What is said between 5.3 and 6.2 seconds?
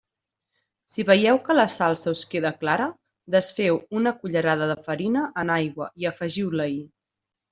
en aigua i